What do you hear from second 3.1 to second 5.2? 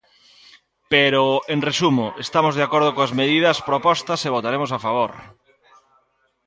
medidas propostas e votaremos a favor.